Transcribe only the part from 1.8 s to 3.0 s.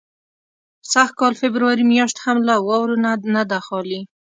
میاشت هم له واورو